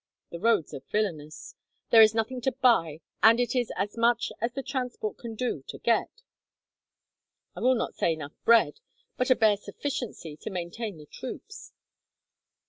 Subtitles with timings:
[0.31, 1.53] The roads are villainous.
[1.91, 5.63] There is nothing to buy, and it is as much as the transport can do
[5.67, 6.09] to get,
[7.55, 8.79] I will not say enough bread,
[9.15, 11.71] but a bare sufficiency to maintain the troops.